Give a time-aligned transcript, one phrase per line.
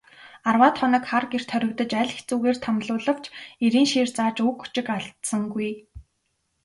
[0.49, 3.25] Арваад хоног хар гэрт хоригдож, аль хэцүүгээр тамлуулавч
[3.65, 5.69] эрийн шийр зааж үг өчиг алдсангүй.